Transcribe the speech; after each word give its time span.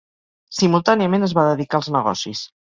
Simultàniament 0.59 1.29
es 1.29 1.37
va 1.41 1.45
dedicar 1.51 1.81
als 1.83 1.93
negocis. 2.01 2.47